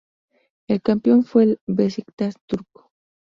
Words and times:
El 0.67 0.81
campeón 0.81 1.23
fue 1.25 1.43
el 1.43 1.59
Beşiktaş 1.67 2.33
turco. 2.47 2.89